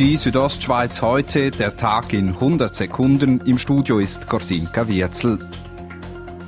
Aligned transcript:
Die 0.00 0.16
Südostschweiz 0.16 1.02
heute, 1.02 1.50
der 1.50 1.76
Tag 1.76 2.14
in 2.14 2.28
100 2.30 2.74
Sekunden. 2.74 3.42
Im 3.42 3.58
Studio 3.58 3.98
ist 3.98 4.30
Gorsinka 4.30 4.88
Wirzel. 4.88 5.38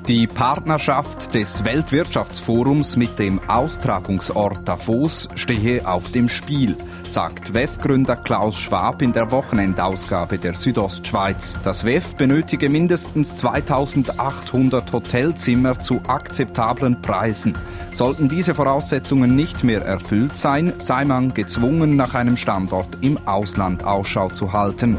Die 0.09 0.27
Partnerschaft 0.27 1.33
des 1.33 1.65
Weltwirtschaftsforums 1.65 2.97
mit 2.97 3.21
dem 3.21 3.41
Austragungsort 3.49 4.67
Davos 4.67 5.29
stehe 5.37 5.87
auf 5.87 6.11
dem 6.11 6.29
Spiel, 6.29 6.77
sagt 7.09 7.55
WEF-Gründer 7.55 8.17
Klaus 8.17 8.59
Schwab 8.59 9.01
in 9.01 9.13
der 9.13 9.31
Wochenendausgabe 9.31 10.39
der 10.39 10.55
Südostschweiz. 10.55 11.57
Das 11.63 11.85
WEF 11.85 12.17
benötige 12.17 12.69
mindestens 12.69 13.37
2800 13.37 14.93
Hotelzimmer 14.93 15.79
zu 15.79 16.01
akzeptablen 16.09 17.01
Preisen. 17.01 17.57
Sollten 17.93 18.29
diese 18.29 18.57
Voraussetzungen 18.57 19.37
nicht 19.37 19.63
mehr 19.63 19.83
erfüllt 19.83 20.37
sein, 20.37 20.73
sei 20.79 21.05
man 21.05 21.33
gezwungen, 21.33 21.95
nach 21.95 22.15
einem 22.15 22.37
Standort 22.37 22.99
im 23.03 23.19
Ausland 23.29 23.85
Ausschau 23.85 24.31
zu 24.31 24.53
halten. 24.53 24.97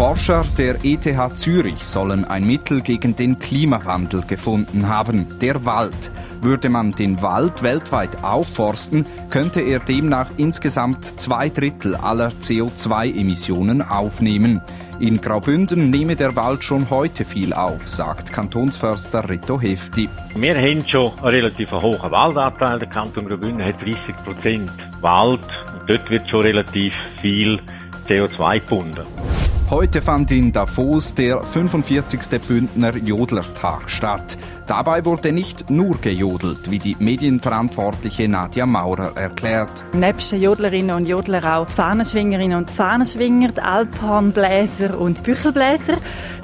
Forscher 0.00 0.46
der 0.56 0.82
ETH 0.82 1.36
Zürich 1.36 1.84
sollen 1.84 2.24
ein 2.24 2.44
Mittel 2.44 2.80
gegen 2.80 3.16
den 3.16 3.38
Klimawandel 3.38 4.22
gefunden 4.22 4.88
haben, 4.88 5.38
der 5.40 5.66
Wald. 5.66 6.10
Würde 6.40 6.70
man 6.70 6.92
den 6.92 7.20
Wald 7.20 7.62
weltweit 7.62 8.24
aufforsten, 8.24 9.04
könnte 9.28 9.60
er 9.60 9.78
demnach 9.78 10.30
insgesamt 10.38 11.20
zwei 11.20 11.50
Drittel 11.50 11.94
aller 11.96 12.30
CO2-Emissionen 12.30 13.82
aufnehmen. 13.82 14.62
In 15.00 15.20
Graubünden 15.20 15.90
nehme 15.90 16.16
der 16.16 16.34
Wald 16.34 16.64
schon 16.64 16.88
heute 16.88 17.26
viel 17.26 17.52
auf, 17.52 17.86
sagt 17.86 18.32
Kantonsförster 18.32 19.28
Rito 19.28 19.60
Hefti. 19.60 20.08
Wir 20.34 20.56
haben 20.56 20.82
schon 20.88 21.12
einen 21.18 21.28
relativ 21.28 21.70
hohen 21.72 22.10
Waldanteil. 22.10 22.78
Der 22.78 22.88
Kanton 22.88 23.28
Graubünden 23.28 23.62
hat 23.62 23.82
30 23.82 24.16
Prozent 24.24 24.72
Wald. 25.02 25.46
Dort 25.86 26.08
wird 26.08 26.26
schon 26.26 26.40
relativ 26.40 26.94
viel 27.20 27.60
CO2 28.08 28.60
gebunden. 28.60 29.39
Heute 29.70 30.02
fand 30.02 30.32
in 30.32 30.50
Davos 30.50 31.14
der 31.14 31.44
45. 31.44 32.40
Bündner 32.40 32.96
Jodlertag 32.96 33.88
statt. 33.88 34.36
Dabei 34.66 35.04
wurde 35.04 35.30
nicht 35.30 35.70
nur 35.70 35.96
gejodelt, 36.00 36.68
wie 36.72 36.80
die 36.80 36.96
Medienverantwortliche 36.98 38.28
Nadja 38.28 38.66
Maurer 38.66 39.16
erklärt. 39.16 39.84
Nebst 39.94 40.32
den 40.32 40.42
Jodlerinnen 40.42 40.96
und 40.96 41.06
Jodler 41.06 41.56
auch 41.56 41.68
Fahnenschwingerinnen 41.68 42.58
und 42.58 42.68
Fahnenschwinger, 42.68 43.52
die 43.52 43.60
Alphornbläser 43.60 44.98
und 45.00 45.22
Büchelbläser. 45.22 45.98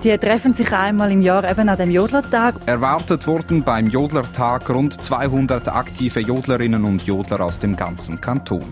Die 0.05 0.17
treffen 0.19 0.55
sich 0.55 0.73
einmal 0.73 1.11
im 1.11 1.21
Jahr 1.21 1.51
eben 1.51 1.69
an 1.69 1.79
dem 1.79 1.91
Jodlertag. 1.91 2.55
Erwartet 2.67 3.27
wurden 3.27 3.65
beim 3.65 3.89
Jodlertag 3.89 4.71
rund 4.71 5.03
200 5.03 5.67
aktive 5.67 6.21
Jodlerinnen 6.21 6.85
und 6.85 7.03
Jodler 7.03 7.41
aus 7.41 7.59
dem 7.59 7.75
ganzen 7.75 8.21
Kanton. 8.21 8.67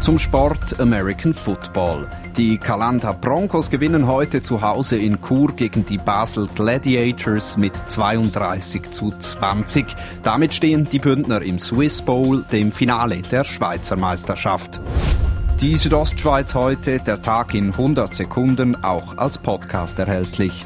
Zum 0.00 0.18
Sport 0.18 0.78
American 0.78 1.32
Football. 1.32 2.06
Die 2.36 2.58
Calanda 2.58 3.12
Broncos 3.12 3.70
gewinnen 3.70 4.08
heute 4.08 4.42
zu 4.42 4.60
Hause 4.60 4.96
in 4.96 5.22
Chur 5.22 5.52
gegen 5.52 5.86
die 5.86 5.98
Basel 5.98 6.48
Gladiators 6.52 7.56
mit 7.56 7.76
32 7.88 8.90
zu 8.90 9.12
20. 9.16 9.86
Damit 10.24 10.52
stehen 10.52 10.88
die 10.90 10.98
Bündner 10.98 11.42
im 11.42 11.60
Swiss 11.60 12.02
Bowl, 12.02 12.44
dem 12.50 12.72
Finale 12.72 13.22
der 13.22 13.44
Schweizer 13.44 13.94
Meisterschaft. 13.94 14.80
Die 15.60 15.76
Südostschweiz 15.76 16.56
heute, 16.56 16.98
der 16.98 17.22
Tag 17.22 17.54
in 17.54 17.70
100 17.70 18.12
Sekunden, 18.12 18.82
auch 18.82 19.16
als 19.16 19.38
Podcast 19.38 20.00
erhältlich. 20.00 20.64